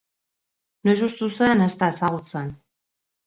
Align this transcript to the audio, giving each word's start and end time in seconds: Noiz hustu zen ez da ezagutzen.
Noiz 0.87 0.95
hustu 1.07 1.29
zen 1.41 1.61
ez 1.67 1.69
da 1.83 1.91
ezagutzen. 1.95 2.49